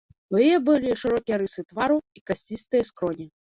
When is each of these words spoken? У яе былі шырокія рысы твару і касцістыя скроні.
У 0.35 0.37
яе 0.45 0.55
былі 0.69 0.95
шырокія 1.01 1.39
рысы 1.43 1.65
твару 1.73 2.01
і 2.19 2.25
касцістыя 2.33 2.91
скроні. 2.91 3.33